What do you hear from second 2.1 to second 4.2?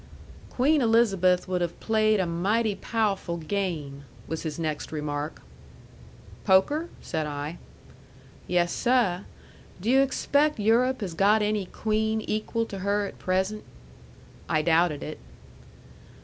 a mighty pow'ful game,"